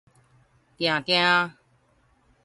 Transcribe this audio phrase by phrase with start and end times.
[0.79, 1.53] 定定